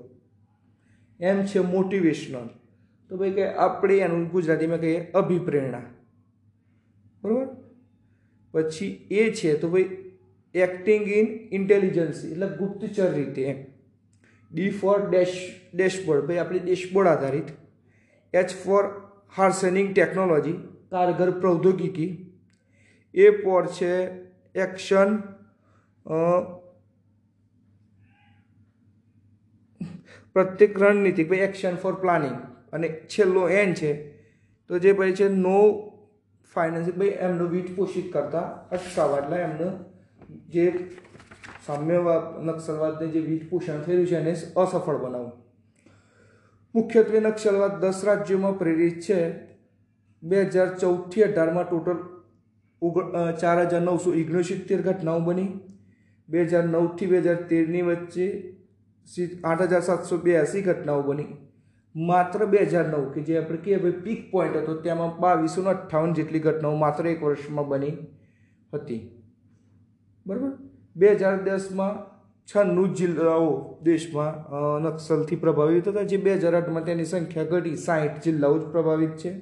[1.21, 2.49] એમ છે મોટિવેશનલ
[3.09, 5.83] તો ભાઈ, કે આપણે એનું ગુજરાતીમાં કહીએ અભિપ્રેરણા.
[7.23, 7.47] બરાબર?
[8.53, 10.10] પછી એ છે, તો ભાઈ
[10.55, 13.59] એક્ટિંગ ઇન ઇન્ટેલિજન્સી એટલે ગુપ્તચર રીતે એમ.
[14.51, 15.37] ડી ફોર ડેશ
[15.75, 17.49] ડેશબોર્ડ ભાઈ આપણી ડેશબોર્ડ આધારિત.
[18.35, 18.85] એચ ફોર
[19.37, 20.57] હાર્સનિંગ ટેકનોલોજી
[20.91, 22.13] કારગર પ્રૌદ્યોગિકી.
[23.15, 23.93] એ ફોર છે
[24.55, 25.11] એક્શન
[30.37, 32.39] પ્રત્યેક રણનીતિ ભાઈ એક્શન ફોર પ્લાનિંગ
[32.73, 33.91] અને છેલ્લો એન છે,
[34.71, 35.61] તો જે ભાઈ છે નો
[36.55, 39.73] ફાઇનાન્સ ભાઈ એમનું વીટ પોષિત કરતા અટકાવવા, એટલે એમનું
[40.49, 40.65] જે
[41.67, 45.33] સામ્યવાદ નક્સલવાદને જે વીજ પોષણ થયેલું છે એને અસફળ બનાવવું
[46.75, 49.19] મુખ્યત્વે નક્સલવાદ દસ રાજ્યોમાં પ્રેરિત છે.
[50.23, 52.01] બે હજાર ચૌદથી અઢારમાં ટોટલ
[52.83, 55.51] ઓગણ ચાર હજાર નવસો ઓગણસિત્તેર ઘટનાઓ બની.
[56.29, 58.27] બે હજાર નવથી બે હજાર તેરની વચ્ચે
[59.45, 61.31] આઠ હજાર સાતસો બ્યાસી ઘટનાઓ બની.
[61.95, 66.13] માત્ર બે હજાર નવ, કે જે આપણે કહીએ ભાઈ પીક પોઈન્ટ હતો, તેમાં બાવીસો અઠ્ઠાવન
[66.13, 67.95] જેટલી ઘટનાઓ માત્ર એક વર્ષમાં બની
[68.73, 69.01] હતી.
[70.31, 70.51] બરાબર?
[70.97, 72.01] બે હજાર દસમાં
[72.49, 73.51] છન્નું જિલ્લાઓ
[73.83, 74.35] દેશમાં
[74.85, 76.03] નક્સલથી પ્રભાવિત હતા.
[76.03, 77.77] જે બે હજાર આઠમાં તેની સંખ્યા ઘટી.
[77.87, 79.33] સાહીઠ જિલ્લાઓ જ પ્રભાવિત છે.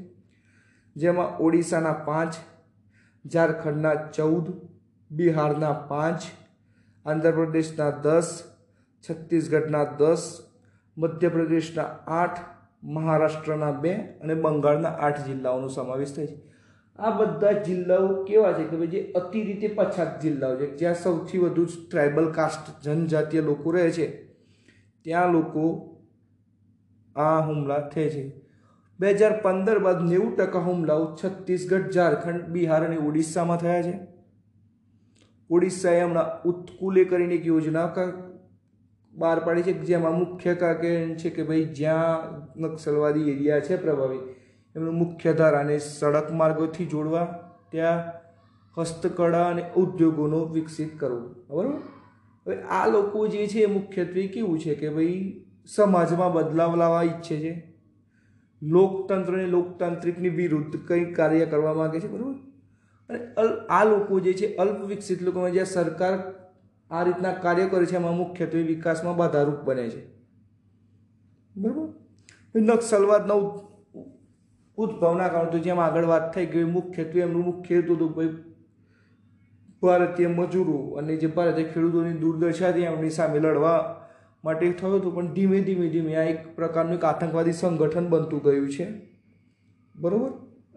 [0.97, 2.35] જેમાં ઓડિશાના પાંચ,
[3.25, 4.53] ઝારખંડના ચૌદ,
[5.11, 6.21] બિહારના પાંચ,
[7.07, 8.29] આંધ્રપ્રદેશના દસ,
[9.05, 10.25] છત્તીસગઢના દસ,
[10.97, 11.89] મધ્યપ્રદેશના
[12.23, 12.39] આઠ,
[12.83, 16.39] મહારાષ્ટ્રના બે અને બંગાળના આઠ જિલ્લાઓનો સમાવેશ થાય છે.
[16.99, 18.65] આ બધા જિલ્લાઓ કેવા છે?
[18.65, 23.71] કે ભાઈ જે અતિ રીતે પછાત જિલ્લાઓ છે, જ્યાં સૌથી વધુ ટ્રાઇબલ કાસ્ટ જનજાતીય લોકો
[23.71, 24.07] રહે છે,
[25.05, 25.65] ત્યાં લોકો
[27.17, 28.25] આ હુમલા થયા છે.
[29.01, 33.95] બે હજાર પંદર બાદ નેવું ટકા હુમલાઓ છત્તીસગઢ, ઝારખંડ, બિહાર અને ઓડિશામાં થયા છે.
[35.51, 37.87] ઓડિશાએ હમણાં ઉત્કુલે કરીને એક યોજના
[39.15, 44.21] બહાર પાડી છે, જેમાં મુખ્ય કારણ છે કે ભાઈ જ્યાં નક્સલવાદી એરિયા છે પ્રભાવિત
[44.79, 47.25] એમનું મુખ્ય ધારાને સડક માર્ગોથી જોડવા,
[47.71, 48.19] ત્યાં
[48.81, 51.57] હસ્તકળા અને ઉદ્યોગોનો વિકસિત કરવો.
[51.57, 51.79] બરાબર?
[52.47, 57.37] હવે આ લોકો જે છે એ મુખ્યત્વે કેવું છે કે ભાઈ સમાજમાં બદલાવ લાવવા ઈચ્છે
[57.37, 57.75] છે.
[58.63, 62.35] લોકતંત્રને લોકતાંત્રિકની વિરુદ્ધ કંઈ કાર્ય કરવા માગે છે, બરાબર?
[63.11, 66.15] અને આ લોકો જે છે અલ્પ વિકસિત લોકોમાં જ્યાં સરકાર
[66.91, 70.07] આ રીતના કાર્ય કરે છે, એમાં મુખ્યત્વે વિકાસમાં બાધારૂપ બને છે.
[71.57, 71.89] બરાબર?
[72.61, 73.35] નક્સલવાદના
[74.79, 78.29] ઉદ્ભવના કારણે તો જેમ આગળ વાત થઈ ગઈ મુખ્યત્વે એમનું મુખ્ય હેતુ હતું ભાઈ
[79.83, 84.07] ભારતીય મજૂરો અને જે ભારતીય ખેડૂતોની દુર્દશા હતી એમની સામે લડવા
[84.45, 85.15] માટે થયું હતું.
[85.15, 88.87] પણ ધીમે ધીમે ધીમે આ એક પ્રકારનું એક આતંકવાદી સંગઠન બનતું ગયું છે.
[89.97, 90.31] બરાબર?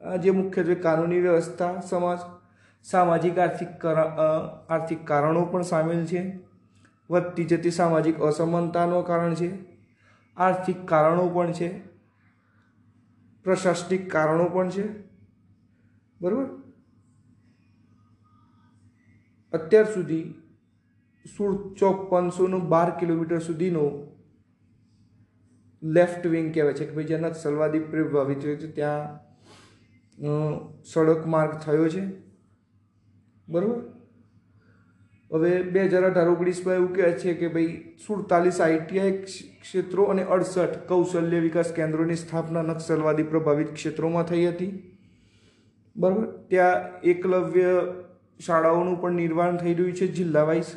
[0.08, 2.20] આ જે મુખ્યત્વે કાનૂની વ્યવસ્થા, સમાજ,
[2.84, 3.86] સામાજિક આર્થિક
[4.70, 6.40] આર્થિક કારણો પણ સામેલ છે.
[7.10, 9.50] વધતી જતી સામાજિક અસમાનતાનું કારણ છે.
[10.38, 11.91] આર્થિક કારણો પણ છે.
[13.44, 14.86] પ્રશાસનિક કારણો પણ છે.
[16.22, 16.48] બરાબર?
[19.54, 20.24] અત્યાર સુધી
[21.38, 23.86] સુળ ચોપનસોનું બાર કિલોમીટર સુધીનો
[25.84, 29.20] લેફ્ટ વિંગ કહેવાય છે, કે ભાઈ જ્યાં નક્સલવાદી પ્રભાવિત છે, ત્યાં
[30.84, 32.04] સડક માર્ગ થયો છે.
[33.50, 34.01] બરાબર?
[35.32, 39.14] હવે બે હજાર અઢાર, ઓગણીસમાં એવું કહે છે કે ભાઈ સુડતાલીસ આઈટીઆઈ
[39.62, 44.72] ક્ષેત્રો અને અડસઠ કૌશલ્ય વિકાસ કેન્દ્રોની સ્થાપના નક્સલવાદી પ્રભાવિત ક્ષેત્રોમાં થઈ હતી.
[45.96, 46.26] બરાબર?
[46.50, 47.72] ત્યાં એકલવ્ય
[48.40, 50.74] શાળાઓનું પણ નિર્માણ થઈ રહ્યું છે જિલ્લા વાઇઝ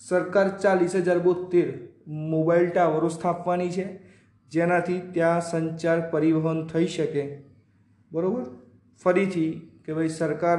[0.00, 1.68] સરકાર ચાલીસ હજાર બોતેર
[2.34, 3.86] મોબાઈલ ટાવરો સ્થાપવાની છે,
[4.52, 7.24] જેનાથી ત્યાં સંચાર પરિવહન થઈ શકે.
[8.12, 8.44] બરાબર?
[9.02, 9.50] ફરીથી
[9.84, 10.58] કે ભાઈ સરકાર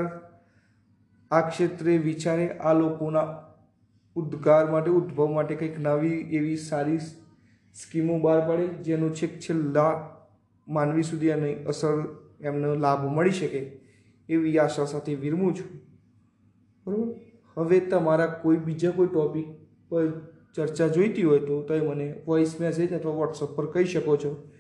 [1.32, 3.44] આ ક્ષેત્રે વિચારે આ લોકોના
[4.16, 6.98] ઉદ્ગાર માટે, ઉદ્ભવ માટે કંઈક નવી એવી સારી
[7.74, 10.18] સ્કીમો બહાર પાડે, જેનું છેક છેલ્લા
[10.68, 11.94] માનવી સુધી આની અસર,
[12.42, 13.80] એમનો લાભ મળી શકે
[14.30, 15.80] એવી આશા સાથે વિરમું છું.
[16.88, 17.14] બરાબર?
[17.58, 19.46] હવે તમારા કોઈ બીજા કોઈ ટૉપિક
[19.90, 20.12] પર
[20.56, 24.52] ચર્ચા જોઈતી હોય તો તમે મને વોઇસ મેસેજ અથવા વોટ્સઅપ પર કહી શકો છો.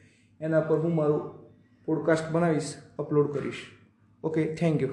[0.41, 1.17] એના પર હું મારો
[1.86, 3.62] પોડકાસ્ટ બનાવીશ અપલોડ કરીશ.
[4.23, 4.89] Okay thank you